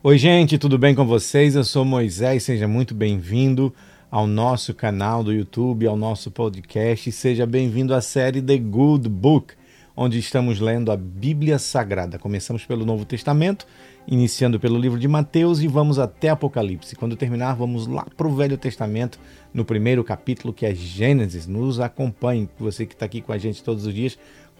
Oi, 0.00 0.16
gente, 0.16 0.58
tudo 0.58 0.78
bem 0.78 0.94
com 0.94 1.04
vocês? 1.04 1.56
Eu 1.56 1.64
sou 1.64 1.84
Moisés, 1.84 2.44
seja 2.44 2.68
muito 2.68 2.94
bem-vindo 2.94 3.74
ao 4.08 4.28
nosso 4.28 4.72
canal 4.72 5.24
do 5.24 5.32
YouTube, 5.32 5.88
ao 5.88 5.96
nosso 5.96 6.30
podcast. 6.30 7.10
Seja 7.10 7.44
bem-vindo 7.44 7.92
à 7.92 8.00
série 8.00 8.40
The 8.40 8.58
Good 8.58 9.08
Book, 9.08 9.54
onde 9.96 10.20
estamos 10.20 10.60
lendo 10.60 10.92
a 10.92 10.96
Bíblia 10.96 11.58
Sagrada. 11.58 12.16
Começamos 12.16 12.64
pelo 12.64 12.86
Novo 12.86 13.04
Testamento, 13.04 13.66
iniciando 14.06 14.60
pelo 14.60 14.78
livro 14.78 15.00
de 15.00 15.08
Mateus 15.08 15.60
e 15.60 15.66
vamos 15.66 15.98
até 15.98 16.28
Apocalipse. 16.28 16.94
Quando 16.94 17.16
terminar, 17.16 17.54
vamos 17.56 17.88
lá 17.88 18.06
para 18.16 18.28
o 18.28 18.36
Velho 18.36 18.56
Testamento, 18.56 19.18
no 19.52 19.64
primeiro 19.64 20.04
capítulo, 20.04 20.54
que 20.54 20.64
é 20.64 20.72
Gênesis. 20.72 21.48
Nos 21.48 21.80
acompanhe, 21.80 22.48
você 22.56 22.86
que 22.86 22.94
está 22.94 23.04
aqui 23.04 23.20
com 23.20 23.32
a 23.32 23.38
gente 23.38 23.64
todos 23.64 23.84
os 23.84 23.92
dias, 23.92 24.16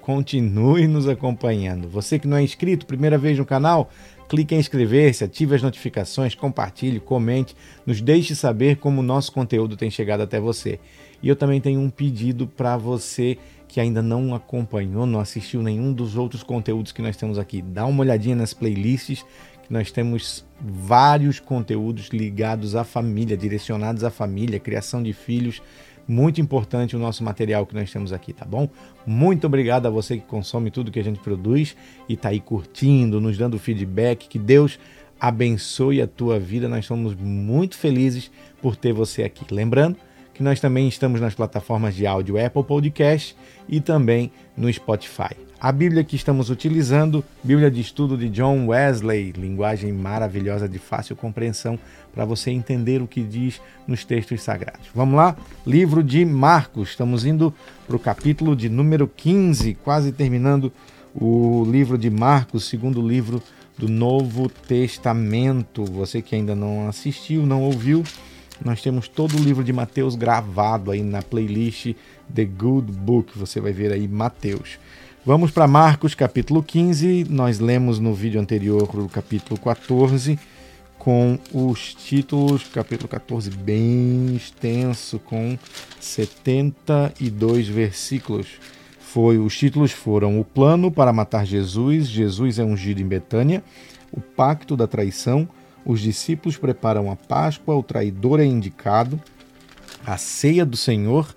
continue 0.08 0.88
nos 0.88 1.06
acompanhando. 1.06 1.86
Você 1.86 2.18
que 2.18 2.26
não 2.26 2.38
é 2.38 2.42
inscrito, 2.42 2.86
primeira 2.86 3.18
vez 3.18 3.36
no 3.36 3.44
canal, 3.44 3.90
clique 4.26 4.54
em 4.54 4.58
inscrever-se, 4.58 5.22
ative 5.22 5.54
as 5.54 5.62
notificações, 5.62 6.34
compartilhe, 6.34 6.98
comente, 6.98 7.54
nos 7.84 8.00
deixe 8.00 8.34
saber 8.34 8.78
como 8.78 9.02
o 9.02 9.04
nosso 9.04 9.30
conteúdo 9.30 9.76
tem 9.76 9.90
chegado 9.90 10.22
até 10.22 10.40
você. 10.40 10.80
E 11.22 11.28
eu 11.28 11.36
também 11.36 11.60
tenho 11.60 11.78
um 11.78 11.90
pedido 11.90 12.46
para 12.46 12.74
você 12.78 13.36
que 13.68 13.80
ainda 13.80 14.00
não 14.00 14.34
acompanhou, 14.34 15.04
não 15.04 15.20
assistiu 15.20 15.62
nenhum 15.62 15.92
dos 15.92 16.16
outros 16.16 16.42
conteúdos 16.42 16.90
que 16.90 17.02
nós 17.02 17.14
temos 17.14 17.38
aqui. 17.38 17.60
Dá 17.60 17.84
uma 17.84 18.00
olhadinha 18.00 18.34
nas 18.34 18.54
playlists, 18.54 19.26
que 19.62 19.70
nós 19.70 19.92
temos 19.92 20.42
vários 20.58 21.38
conteúdos 21.38 22.08
ligados 22.08 22.74
à 22.74 22.82
família, 22.82 23.36
direcionados 23.36 24.02
à 24.02 24.10
família, 24.10 24.58
criação 24.58 25.02
de 25.02 25.12
filhos, 25.12 25.60
muito 26.08 26.40
importante 26.40 26.96
o 26.96 26.98
nosso 26.98 27.22
material 27.22 27.66
que 27.66 27.74
nós 27.74 27.92
temos 27.92 28.12
aqui, 28.12 28.32
tá 28.32 28.46
bom? 28.46 28.68
Muito 29.06 29.46
obrigado 29.46 29.86
a 29.86 29.90
você 29.90 30.16
que 30.16 30.24
consome 30.24 30.70
tudo 30.70 30.90
que 30.90 30.98
a 30.98 31.04
gente 31.04 31.20
produz 31.20 31.76
e 32.08 32.14
está 32.14 32.30
aí 32.30 32.40
curtindo, 32.40 33.20
nos 33.20 33.36
dando 33.36 33.58
feedback. 33.58 34.26
Que 34.26 34.38
Deus 34.38 34.78
abençoe 35.20 36.00
a 36.00 36.06
tua 36.06 36.38
vida. 36.38 36.68
Nós 36.68 36.86
somos 36.86 37.14
muito 37.14 37.76
felizes 37.76 38.30
por 38.62 38.74
ter 38.74 38.92
você 38.92 39.22
aqui. 39.22 39.44
Lembrando 39.52 39.96
que 40.32 40.42
nós 40.42 40.60
também 40.60 40.88
estamos 40.88 41.20
nas 41.20 41.34
plataformas 41.34 41.94
de 41.94 42.06
áudio 42.06 42.42
Apple 42.42 42.64
Podcast 42.64 43.36
e 43.68 43.80
também 43.80 44.32
no 44.56 44.72
Spotify. 44.72 45.47
A 45.60 45.72
Bíblia 45.72 46.04
que 46.04 46.14
estamos 46.14 46.50
utilizando, 46.50 47.24
Bíblia 47.42 47.68
de 47.68 47.80
Estudo 47.80 48.16
de 48.16 48.28
John 48.28 48.68
Wesley, 48.68 49.32
linguagem 49.32 49.92
maravilhosa 49.92 50.68
de 50.68 50.78
fácil 50.78 51.16
compreensão 51.16 51.76
para 52.14 52.24
você 52.24 52.52
entender 52.52 53.02
o 53.02 53.08
que 53.08 53.24
diz 53.24 53.60
nos 53.84 54.04
textos 54.04 54.40
sagrados. 54.40 54.86
Vamos 54.94 55.16
lá? 55.16 55.36
Livro 55.66 56.00
de 56.00 56.24
Marcos, 56.24 56.90
estamos 56.90 57.26
indo 57.26 57.52
para 57.88 57.96
o 57.96 57.98
capítulo 57.98 58.54
de 58.54 58.68
número 58.68 59.08
15, 59.08 59.74
quase 59.82 60.12
terminando 60.12 60.72
o 61.12 61.64
livro 61.68 61.98
de 61.98 62.08
Marcos, 62.08 62.68
segundo 62.68 63.02
livro 63.02 63.42
do 63.76 63.88
Novo 63.88 64.48
Testamento. 64.48 65.84
Você 65.86 66.22
que 66.22 66.36
ainda 66.36 66.54
não 66.54 66.88
assistiu, 66.88 67.44
não 67.44 67.64
ouviu, 67.64 68.04
nós 68.64 68.80
temos 68.80 69.08
todo 69.08 69.36
o 69.36 69.40
livro 69.40 69.64
de 69.64 69.72
Mateus 69.72 70.14
gravado 70.14 70.92
aí 70.92 71.02
na 71.02 71.20
playlist 71.20 71.94
The 72.32 72.44
Good 72.44 72.92
Book. 72.92 73.36
Você 73.36 73.60
vai 73.60 73.72
ver 73.72 73.92
aí 73.92 74.06
Mateus. 74.06 74.78
Vamos 75.28 75.50
para 75.50 75.68
Marcos 75.68 76.14
capítulo 76.14 76.62
15. 76.62 77.26
Nós 77.28 77.58
lemos 77.58 77.98
no 77.98 78.14
vídeo 78.14 78.40
anterior 78.40 78.88
o 78.94 79.10
capítulo 79.10 79.60
14 79.60 80.38
com 80.98 81.38
os 81.52 81.92
títulos, 81.92 82.62
capítulo 82.68 83.10
14 83.10 83.50
bem 83.50 84.34
extenso 84.34 85.18
com 85.18 85.58
72 86.00 87.68
versículos. 87.68 88.46
Foi 88.98 89.36
os 89.36 89.54
títulos 89.54 89.92
foram 89.92 90.40
o 90.40 90.44
plano 90.46 90.90
para 90.90 91.12
matar 91.12 91.44
Jesus, 91.44 92.06
Jesus 92.06 92.58
é 92.58 92.64
ungido 92.64 93.02
em 93.02 93.06
Betânia, 93.06 93.62
o 94.10 94.22
pacto 94.22 94.78
da 94.78 94.86
traição, 94.86 95.46
os 95.84 96.00
discípulos 96.00 96.56
preparam 96.56 97.10
a 97.10 97.16
Páscoa, 97.16 97.76
o 97.76 97.82
traidor 97.82 98.40
é 98.40 98.46
indicado, 98.46 99.20
a 100.06 100.16
ceia 100.16 100.64
do 100.64 100.78
Senhor, 100.78 101.36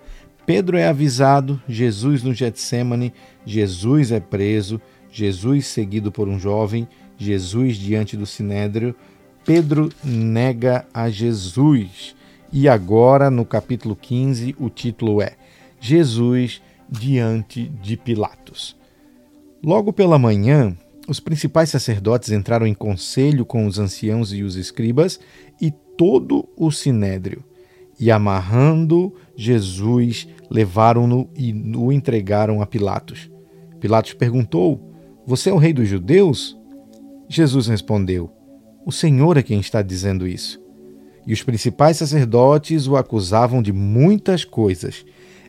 Pedro 0.54 0.76
é 0.76 0.86
avisado, 0.86 1.62
Jesus 1.66 2.24
no 2.24 2.34
Getsemane, 2.34 3.14
Jesus 3.46 4.12
é 4.12 4.20
preso, 4.20 4.82
Jesus 5.10 5.66
seguido 5.66 6.12
por 6.12 6.28
um 6.28 6.38
jovem, 6.38 6.90
Jesus 7.18 7.78
diante 7.78 8.18
do 8.18 8.26
sinédrio, 8.26 8.94
Pedro 9.46 9.88
nega 10.04 10.86
a 10.94 11.10
Jesus. 11.10 12.14
E 12.52 12.68
agora, 12.68 13.32
no 13.32 13.46
capítulo 13.46 13.96
15, 13.96 14.54
o 14.60 14.70
título 14.70 15.22
é 15.22 15.38
Jesus 15.80 16.62
diante 16.90 17.70
de 17.82 17.96
Pilatos. 17.96 18.76
Logo 19.64 19.94
pela 19.94 20.20
manhã, 20.20 20.76
os 21.08 21.22
principais 21.22 21.70
sacerdotes 21.70 22.30
entraram 22.30 22.68
em 22.68 22.74
conselho 22.74 23.46
com 23.46 23.66
os 23.66 23.80
anciãos 23.80 24.34
e 24.34 24.44
os 24.44 24.58
escribas 24.58 25.18
e 25.62 25.72
todo 25.96 26.46
o 26.58 26.70
sinédrio 26.72 27.42
e 28.02 28.10
amarrando 28.10 29.14
Jesus, 29.36 30.28
levaram-no 30.50 31.30
e 31.38 31.54
o 31.78 31.92
entregaram 31.92 32.60
a 32.60 32.66
Pilatos. 32.66 33.30
Pilatos 33.80 34.14
perguntou: 34.14 34.92
Você 35.26 35.52
é 35.52 35.54
o 35.54 35.58
rei 35.58 35.72
dos 35.72 35.88
judeus? 35.88 36.58
Jesus 37.30 37.68
respondeu: 37.68 38.32
O 38.84 38.92
Senhor 38.92 39.38
é 39.38 39.44
quem 39.44 39.60
está 39.60 39.84
dizendo 39.84 40.28
isso. 40.28 40.60
E 41.28 41.32
os 41.32 41.44
principais 41.44 41.98
sacerdotes 41.98 42.88
o 42.88 42.98
acusavam 42.98 43.62
de 43.62 43.72
muitas 43.72 44.44
coisas. 44.44 45.06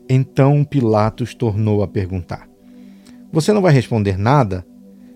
Então 0.06 0.62
Pilatos 0.62 1.34
tornou 1.34 1.82
a 1.82 1.88
perguntar: 1.88 2.46
Você 3.32 3.50
não 3.50 3.62
vai 3.62 3.72
responder 3.72 4.18
nada? 4.18 4.64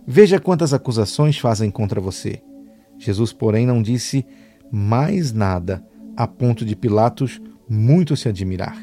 Veja 0.06 0.40
quantas 0.40 0.72
acusações 0.72 1.36
fazem 1.36 1.70
contra 1.70 2.00
você. 2.00 2.40
Jesus, 2.98 3.30
porém, 3.30 3.66
não 3.66 3.82
disse 3.82 4.24
mais 4.72 5.34
nada 5.34 5.84
a 6.16 6.26
ponto 6.26 6.64
de 6.64 6.74
Pilatos 6.74 7.40
muito 7.68 8.16
se 8.16 8.28
admirar. 8.28 8.76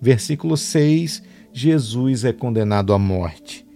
Versículo 0.00 0.56
6: 0.56 1.22
Jesus 1.52 2.24
é 2.24 2.32
condenado 2.32 2.92
à 2.92 2.98
morte. 2.98 3.66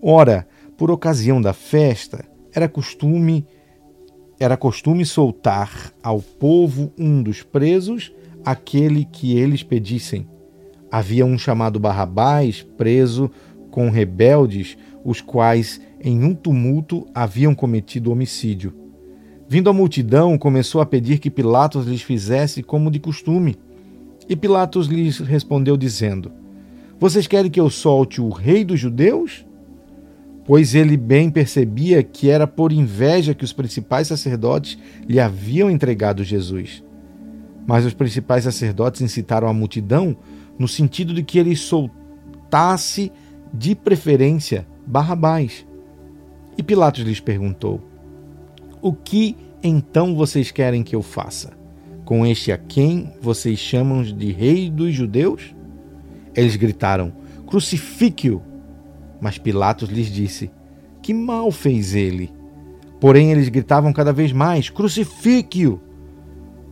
Ora, 0.00 0.46
por 0.76 0.90
ocasião 0.90 1.42
da 1.42 1.52
festa, 1.52 2.24
era 2.54 2.68
costume 2.68 3.46
era 4.40 4.56
costume 4.56 5.04
soltar 5.04 5.92
ao 6.02 6.18
povo 6.22 6.90
um 6.98 7.22
dos 7.22 7.42
presos, 7.42 8.10
aquele 8.42 9.04
que 9.04 9.36
eles 9.36 9.62
pedissem. 9.62 10.26
Havia 10.90 11.26
um 11.26 11.36
chamado 11.36 11.78
Barrabás, 11.78 12.62
preso 12.62 13.30
com 13.70 13.90
rebeldes, 13.90 14.78
os 15.04 15.20
quais, 15.20 15.78
em 16.00 16.24
um 16.24 16.34
tumulto, 16.34 17.06
haviam 17.14 17.54
cometido 17.54 18.10
homicídio. 18.10 18.79
Vindo 19.52 19.68
a 19.68 19.72
multidão, 19.72 20.38
começou 20.38 20.80
a 20.80 20.86
pedir 20.86 21.18
que 21.18 21.28
Pilatos 21.28 21.84
lhes 21.84 22.02
fizesse 22.02 22.62
como 22.62 22.88
de 22.88 23.00
costume. 23.00 23.56
E 24.28 24.36
Pilatos 24.36 24.86
lhes 24.86 25.18
respondeu, 25.18 25.76
dizendo: 25.76 26.30
Vocês 27.00 27.26
querem 27.26 27.50
que 27.50 27.58
eu 27.58 27.68
solte 27.68 28.20
o 28.20 28.28
rei 28.28 28.64
dos 28.64 28.78
judeus? 28.78 29.44
Pois 30.46 30.72
ele 30.76 30.96
bem 30.96 31.28
percebia 31.28 32.00
que 32.00 32.30
era 32.30 32.46
por 32.46 32.70
inveja 32.70 33.34
que 33.34 33.42
os 33.42 33.52
principais 33.52 34.06
sacerdotes 34.06 34.78
lhe 35.04 35.18
haviam 35.18 35.68
entregado 35.68 36.22
Jesus. 36.22 36.84
Mas 37.66 37.84
os 37.84 37.92
principais 37.92 38.44
sacerdotes 38.44 39.00
incitaram 39.00 39.48
a 39.48 39.52
multidão 39.52 40.16
no 40.56 40.68
sentido 40.68 41.12
de 41.12 41.24
que 41.24 41.40
ele 41.40 41.56
soltasse 41.56 43.10
de 43.52 43.74
preferência 43.74 44.64
Barrabás. 44.86 45.66
E 46.56 46.62
Pilatos 46.62 47.02
lhes 47.02 47.18
perguntou: 47.18 47.89
o 48.82 48.92
que 48.92 49.36
então 49.62 50.14
vocês 50.14 50.50
querem 50.50 50.82
que 50.82 50.96
eu 50.96 51.02
faça? 51.02 51.52
Com 52.04 52.26
este 52.26 52.50
a 52.50 52.58
quem 52.58 53.12
vocês 53.20 53.58
chamam 53.58 54.02
de 54.02 54.32
rei 54.32 54.70
dos 54.70 54.94
judeus? 54.94 55.54
Eles 56.34 56.56
gritaram: 56.56 57.12
Crucifique-o! 57.46 58.42
Mas 59.20 59.38
Pilatos 59.38 59.90
lhes 59.90 60.10
disse: 60.10 60.50
Que 61.02 61.12
mal 61.12 61.50
fez 61.50 61.94
ele? 61.94 62.32
Porém, 62.98 63.30
eles 63.30 63.48
gritavam 63.48 63.92
cada 63.92 64.12
vez 64.12 64.32
mais: 64.32 64.70
Crucifique-o! 64.70 65.80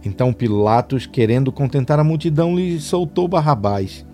Então 0.04 0.32
Pilatos, 0.32 1.06
querendo 1.06 1.52
contentar 1.52 1.98
a 1.98 2.04
multidão, 2.04 2.56
lhe 2.56 2.80
soltou 2.80 3.28
Barrabás. 3.28 4.06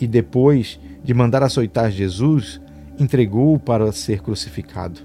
E 0.00 0.06
depois 0.06 0.80
de 1.04 1.12
mandar 1.12 1.42
açoitar 1.42 1.90
Jesus, 1.90 2.60
entregou-o 2.98 3.58
para 3.58 3.90
ser 3.92 4.20
crucificado. 4.22 5.00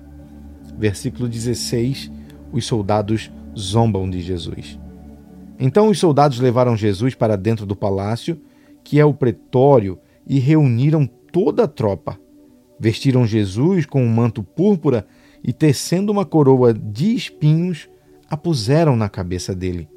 Versículo 0.77 1.27
16: 1.27 2.11
Os 2.53 2.65
soldados 2.65 3.31
zombam 3.57 4.09
de 4.09 4.21
Jesus. 4.21 4.79
Então 5.59 5.89
os 5.89 5.99
soldados 5.99 6.39
levaram 6.39 6.77
Jesus 6.77 7.15
para 7.15 7.35
dentro 7.35 7.65
do 7.65 7.75
palácio, 7.75 8.39
que 8.83 8.99
é 8.99 9.05
o 9.05 9.13
pretório, 9.13 9.99
e 10.25 10.39
reuniram 10.39 11.05
toda 11.31 11.63
a 11.63 11.67
tropa. 11.67 12.19
Vestiram 12.79 13.25
Jesus 13.25 13.85
com 13.85 14.03
um 14.03 14.09
manto 14.09 14.43
púrpura 14.43 15.05
e, 15.43 15.51
tecendo 15.51 16.11
uma 16.11 16.25
coroa 16.25 16.73
de 16.73 17.13
espinhos, 17.15 17.89
a 18.29 18.37
puseram 18.37 18.95
na 18.95 19.09
cabeça 19.09 19.55
dele. 19.55 19.89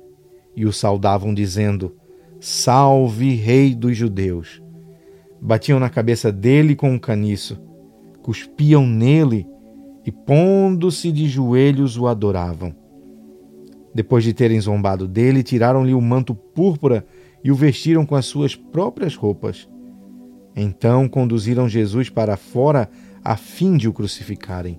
E 0.55 0.64
o 0.64 0.73
saudavam, 0.73 1.35
dizendo: 1.35 1.94
Salve, 2.41 3.35
Rei 3.35 3.75
dos 3.75 3.97
Judeus! 3.97 4.62
Batiam 5.41 5.79
na 5.79 5.91
cabeça 5.91 6.32
dele 6.32 6.75
com 6.75 6.91
um 6.91 6.99
caniço, 6.99 7.59
cuspiam 8.23 8.87
nele 8.87 9.47
e, 10.06 10.12
pondo-se 10.12 11.11
de 11.11 11.29
joelhos, 11.29 11.99
o 11.99 12.06
adoravam. 12.06 12.73
Depois 13.93 14.23
de 14.23 14.32
terem 14.32 14.61
zombado 14.61 15.08
dele, 15.08 15.43
tiraram-lhe 15.43 15.93
o 15.93 16.00
manto 16.00 16.32
púrpura 16.32 17.05
e 17.43 17.50
o 17.50 17.56
vestiram 17.56 18.06
com 18.06 18.14
as 18.14 18.26
suas 18.26 18.55
próprias 18.55 19.17
roupas. 19.17 19.69
Então 20.55 21.08
conduziram 21.08 21.69
Jesus 21.69 22.08
para 22.08 22.37
fora 22.37 22.88
a 23.25 23.37
fim 23.37 23.76
de 23.76 23.88
o 23.88 23.93
crucificarem. 23.93 24.79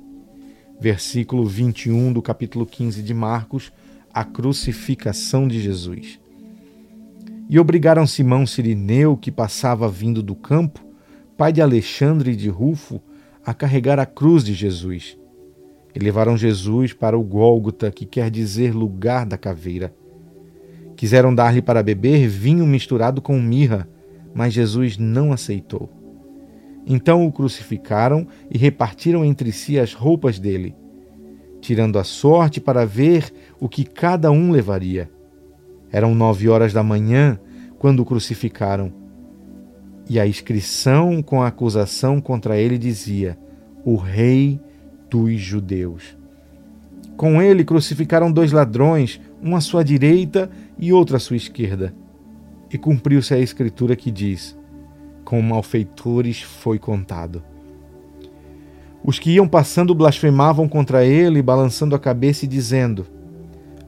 Versículo 0.79 1.45
21 1.45 2.13
do 2.13 2.21
capítulo 2.21 2.65
15 2.65 3.01
de 3.03 3.13
Marcos, 3.13 3.73
a 4.13 4.23
crucificação 4.23 5.47
de 5.47 5.59
Jesus. 5.59 6.19
E 7.49 7.59
obrigaram 7.59 8.07
Simão 8.07 8.45
Sirineu, 8.45 9.17
que 9.17 9.31
passava 9.31 9.89
vindo 9.89 10.23
do 10.23 10.35
campo, 10.35 10.79
pai 11.35 11.51
de 11.51 11.61
Alexandre 11.61 12.31
e 12.31 12.35
de 12.35 12.49
Rufo, 12.49 13.01
a 13.47 13.53
carregar 13.53 13.97
a 13.97 14.05
cruz 14.05 14.43
de 14.43 14.53
Jesus. 14.53 15.17
E 15.95 15.99
levaram 15.99 16.35
Jesus 16.35 16.91
para 16.91 17.17
o 17.17 17.23
Gólgota, 17.23 17.89
que 17.89 18.05
quer 18.05 18.29
dizer 18.29 18.75
lugar 18.75 19.25
da 19.25 19.37
caveira. 19.37 19.95
Quiseram 20.97 21.33
dar-lhe 21.33 21.61
para 21.61 21.81
beber 21.81 22.27
vinho 22.27 22.67
misturado 22.67 23.21
com 23.21 23.39
mirra, 23.39 23.87
mas 24.35 24.53
Jesus 24.53 24.97
não 24.97 25.31
aceitou. 25.31 25.89
Então 26.85 27.25
o 27.25 27.31
crucificaram 27.31 28.27
e 28.51 28.57
repartiram 28.57 29.23
entre 29.23 29.53
si 29.53 29.79
as 29.79 29.93
roupas 29.93 30.39
dele, 30.39 30.75
tirando 31.61 31.97
a 31.97 32.03
sorte 32.03 32.59
para 32.59 32.85
ver 32.85 33.33
o 33.61 33.69
que 33.69 33.85
cada 33.85 34.29
um 34.29 34.51
levaria. 34.51 35.09
Eram 35.89 36.13
nove 36.13 36.49
horas 36.49 36.73
da 36.73 36.83
manhã 36.83 37.39
quando 37.79 38.01
o 38.01 38.05
crucificaram. 38.05 38.91
E 40.09 40.19
a 40.19 40.25
inscrição 40.25 41.21
com 41.21 41.41
a 41.41 41.47
acusação 41.47 42.21
contra 42.21 42.57
ele 42.57 42.77
dizia: 42.77 43.37
O 43.83 43.95
Rei 43.95 44.59
dos 45.09 45.39
Judeus. 45.39 46.17
Com 47.17 47.41
ele 47.41 47.65
crucificaram 47.65 48.31
dois 48.31 48.51
ladrões, 48.51 49.19
um 49.41 49.55
à 49.55 49.61
sua 49.61 49.83
direita 49.83 50.49
e 50.77 50.93
outro 50.93 51.15
à 51.15 51.19
sua 51.19 51.35
esquerda. 51.35 51.93
E 52.71 52.77
cumpriu-se 52.77 53.33
a 53.33 53.39
escritura 53.39 53.95
que 53.95 54.11
diz: 54.11 54.57
Com 55.25 55.41
malfeitores 55.41 56.41
foi 56.41 56.79
contado. 56.79 57.43
Os 59.03 59.19
que 59.19 59.31
iam 59.31 59.47
passando 59.47 59.95
blasfemavam 59.95 60.67
contra 60.67 61.05
ele, 61.05 61.41
balançando 61.41 61.95
a 61.95 61.99
cabeça 61.99 62.45
e 62.45 62.47
dizendo: 62.47 63.05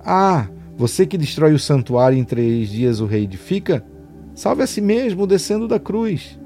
Ah, 0.04 0.48
você 0.78 1.06
que 1.06 1.18
destrói 1.18 1.54
o 1.54 1.60
santuário 1.60 2.18
em 2.18 2.24
três 2.24 2.70
dias 2.70 3.00
o 3.00 3.06
reedifica? 3.06 3.86
Salve 4.40 4.64
a 4.64 4.68
si 4.68 4.80
mesmo 4.80 5.28
descendo 5.28 5.68
da 5.68 5.78
cruz. 5.78 6.40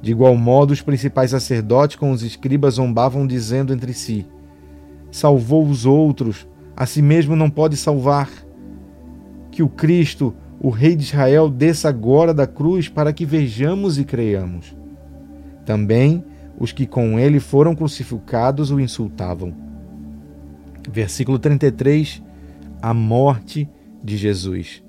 De 0.00 0.10
igual 0.10 0.34
modo, 0.34 0.70
os 0.70 0.80
principais 0.80 1.32
sacerdotes 1.32 1.96
com 1.96 2.12
os 2.12 2.22
escribas 2.22 2.76
zombavam, 2.76 3.26
dizendo 3.26 3.74
entre 3.74 3.92
si: 3.92 4.26
Salvou 5.10 5.66
os 5.66 5.84
outros, 5.84 6.48
a 6.74 6.86
si 6.86 7.02
mesmo 7.02 7.36
não 7.36 7.50
pode 7.50 7.76
salvar. 7.76 8.30
Que 9.50 9.62
o 9.62 9.68
Cristo, 9.68 10.34
o 10.58 10.70
Rei 10.70 10.96
de 10.96 11.02
Israel, 11.02 11.50
desça 11.50 11.90
agora 11.90 12.32
da 12.32 12.46
cruz 12.46 12.88
para 12.88 13.12
que 13.12 13.26
vejamos 13.26 13.98
e 13.98 14.04
creiamos. 14.06 14.74
Também 15.66 16.24
os 16.58 16.72
que 16.72 16.86
com 16.86 17.20
ele 17.20 17.38
foram 17.38 17.74
crucificados 17.74 18.70
o 18.70 18.80
insultavam. 18.80 19.54
Versículo 20.90 21.38
33 21.38 22.22
a 22.80 22.94
morte 22.94 23.68
de 24.02 24.16
Jesus. 24.16 24.82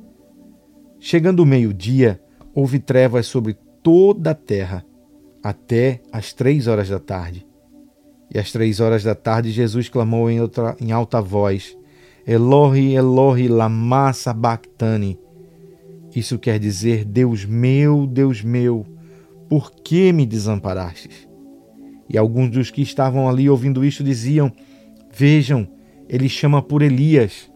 Chegando 1.03 1.39
o 1.39 1.48
meio-dia, 1.48 2.21
houve 2.53 2.77
trevas 2.77 3.25
sobre 3.25 3.57
toda 3.81 4.30
a 4.30 4.36
terra, 4.36 4.86
até 5.42 6.00
às 6.12 6.31
três 6.31 6.68
horas 6.68 6.89
da 6.89 7.00
tarde. 7.00 7.44
E 8.31 8.38
às 8.38 8.51
três 8.51 8.80
horas 8.80 9.03
da 9.03 9.15
tarde, 9.15 9.50
Jesus 9.50 9.89
clamou 9.89 10.30
em, 10.30 10.39
outra, 10.39 10.77
em 10.80 10.92
alta 10.92 11.19
voz: 11.19 11.75
Elohi, 12.25 12.94
Elohi, 12.94 13.48
lama 13.48 14.13
sabachthani. 14.13 15.19
Isso 16.15 16.38
quer 16.38 16.59
dizer: 16.59 17.03
Deus 17.03 17.45
meu, 17.45 18.06
Deus 18.06 18.44
meu, 18.44 18.86
por 19.50 19.71
que 19.71 20.13
me 20.13 20.24
desamparastes? 20.24 21.27
E 22.07 22.15
alguns 22.15 22.51
dos 22.51 22.69
que 22.69 22.83
estavam 22.83 23.27
ali 23.27 23.50
ouvindo 23.50 23.83
isto 23.83 24.03
diziam: 24.03 24.51
Vejam, 25.12 25.68
ele 26.07 26.30
chama 26.30 26.62
por 26.62 26.83
Elias. 26.83 27.50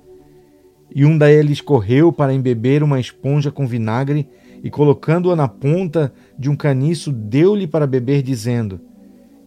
E 0.95 1.03
um 1.03 1.17
deles 1.17 1.59
correu 1.59 2.13
para 2.13 2.33
embeber 2.33 2.81
uma 2.81 3.01
esponja 3.01 3.51
com 3.51 3.67
vinagre 3.67 4.29
e, 4.63 4.69
colocando-a 4.69 5.35
na 5.35 5.45
ponta 5.45 6.13
de 6.39 6.49
um 6.49 6.55
caniço, 6.55 7.11
deu-lhe 7.11 7.67
para 7.67 7.85
beber, 7.85 8.23
dizendo: 8.23 8.79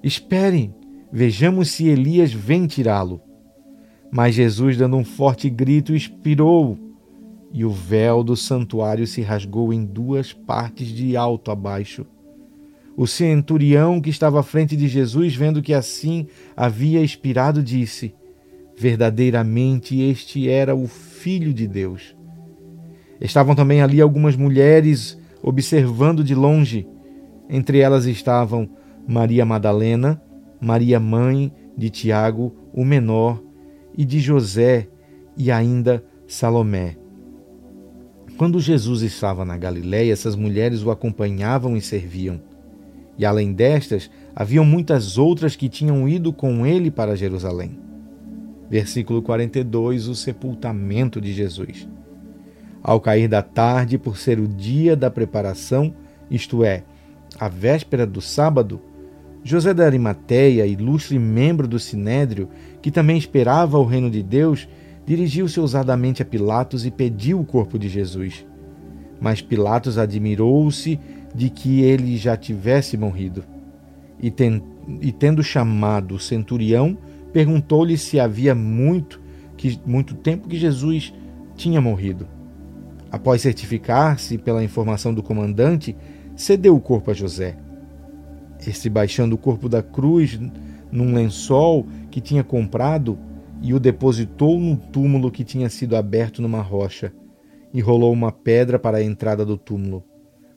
Esperem, 0.02 0.74
vejamos 1.10 1.70
se 1.70 1.88
Elias 1.88 2.30
vem 2.30 2.66
tirá-lo. 2.66 3.22
Mas 4.10 4.34
Jesus, 4.34 4.76
dando 4.76 4.98
um 4.98 5.04
forte 5.04 5.48
grito, 5.48 5.94
expirou, 5.94 6.78
e 7.50 7.64
o 7.64 7.70
véu 7.70 8.22
do 8.22 8.36
santuário 8.36 9.06
se 9.06 9.22
rasgou 9.22 9.72
em 9.72 9.86
duas 9.86 10.34
partes 10.34 10.88
de 10.88 11.16
alto 11.16 11.50
a 11.50 11.54
baixo. 11.54 12.04
O 12.94 13.06
centurião 13.06 14.02
que 14.02 14.10
estava 14.10 14.40
à 14.40 14.42
frente 14.42 14.76
de 14.76 14.86
Jesus, 14.86 15.34
vendo 15.34 15.62
que 15.62 15.72
assim 15.72 16.26
havia 16.54 17.00
expirado, 17.00 17.62
disse: 17.62 18.14
Verdadeiramente 18.76 19.98
este 20.00 20.48
era 20.48 20.76
o 20.76 20.86
Filho 21.19 21.53
de 21.53 21.67
Deus. 21.67 22.17
Estavam 23.20 23.56
também 23.56 23.82
ali 23.82 24.00
algumas 24.00 24.37
mulheres 24.37 25.19
observando 25.43 26.23
de 26.23 26.32
longe. 26.32 26.87
Entre 27.50 27.81
elas 27.81 28.06
estavam 28.06 28.70
Maria 29.06 29.44
Madalena, 29.44 30.23
Maria 30.61 31.00
mãe 31.00 31.53
de 31.76 31.91
Tiago, 31.91 32.55
o 32.73 32.85
menor, 32.85 33.43
e 33.97 34.05
de 34.05 34.20
José, 34.20 34.87
e 35.37 35.50
ainda 35.50 36.05
Salomé. 36.29 36.97
Quando 38.37 38.61
Jesus 38.61 39.03
estava 39.03 39.44
na 39.44 39.56
Galiléia, 39.56 40.12
essas 40.12 40.37
mulheres 40.37 40.85
o 40.85 40.91
acompanhavam 40.91 41.76
e 41.76 41.81
serviam. 41.81 42.41
E 43.19 43.26
além 43.26 43.53
destas, 43.53 44.09
haviam 44.37 44.65
muitas 44.65 45.19
outras 45.19 45.56
que 45.56 45.69
tinham 45.69 46.09
ido 46.09 46.32
com 46.32 46.65
ele 46.65 46.93
para 46.93 47.17
Jerusalém. 47.17 47.88
Versículo 48.70 49.23
42, 49.23 50.09
o 50.09 50.15
sepultamento 50.15 51.20
de 51.20 51.32
Jesus. 51.32 51.88
Ao 52.82 53.00
cair 53.00 53.29
da 53.29 53.43
tarde, 53.43 53.99
por 53.99 54.19
ser 54.19 54.38
o 54.38 54.47
dia 54.47 54.94
da 54.94 55.11
preparação, 55.11 55.94
isto 56.31 56.62
é, 56.62 56.85
a 57.38 57.49
véspera 57.49 58.06
do 58.06 58.20
sábado, 58.20 58.81
José 59.43 59.73
da 59.73 59.85
Arimateia, 59.85 60.67
ilustre 60.67 61.19
membro 61.19 61.67
do 61.67 61.79
Sinédrio, 61.79 62.49
que 62.82 62.91
também 62.91 63.17
esperava 63.17 63.79
o 63.79 63.85
reino 63.85 64.11
de 64.11 64.23
Deus, 64.23 64.69
dirigiu-se 65.06 65.59
ousadamente 65.59 66.20
a 66.20 66.25
Pilatos 66.25 66.85
e 66.85 66.91
pediu 66.91 67.41
o 67.41 67.44
corpo 67.44 67.79
de 67.79 67.89
Jesus. 67.89 68.44
Mas 69.20 69.41
Pilatos 69.41 69.96
admirou-se 69.96 71.01
de 71.34 71.51
que 71.51 71.81
ele 71.81 72.17
já 72.17 72.37
tivesse 72.37 72.96
morrido. 72.96 73.44
E, 74.20 74.31
ten, 74.31 74.63
e 75.01 75.13
tendo 75.13 75.43
chamado 75.43 76.17
o 76.17 76.20
centurião, 76.20 76.98
perguntou-lhe 77.32 77.97
se 77.97 78.19
havia 78.19 78.55
muito, 78.55 79.20
que, 79.56 79.81
muito 79.85 80.15
tempo 80.15 80.49
que 80.49 80.56
Jesus 80.56 81.13
tinha 81.55 81.81
morrido. 81.81 82.27
Após 83.11 83.43
certificar-se 83.43 84.39
pela 84.39 84.63
informação 84.63 85.15
do 85.15 85.23
comandante, 85.23 85.97
cedeu 86.37 86.77
o 86.77 86.81
corpo 86.81 87.11
a 87.11 87.15
José. 87.15 87.56
Este, 88.67 88.91
baixando 88.91 89.35
o 89.35 89.39
corpo 89.39 89.69
da 89.69 89.82
cruz 89.82 90.39
num 90.91 91.15
lençol 91.15 91.87
que 92.11 92.20
tinha 92.20 92.43
comprado, 92.43 93.19
e 93.61 93.75
o 93.75 93.81
depositou 93.81 94.58
num 94.58 94.77
túmulo 94.77 95.32
que 95.32 95.43
tinha 95.43 95.69
sido 95.69 95.97
aberto 95.97 96.41
numa 96.41 96.63
rocha, 96.63 97.13
e 97.75 97.81
rolou 97.81 98.13
uma 98.13 98.31
pedra 98.31 98.79
para 98.79 98.99
a 98.99 99.03
entrada 99.03 99.44
do 99.44 99.56
túmulo. 99.56 100.05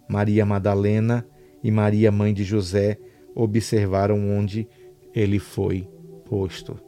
Maria 0.07 0.45
Madalena 0.45 1.25
e 1.63 1.71
Maria, 1.71 2.11
mãe 2.11 2.33
de 2.33 2.43
José, 2.43 2.97
observaram 3.35 4.29
onde 4.37 4.67
ele 5.13 5.39
foi 5.39 5.87
posto. 6.31 6.79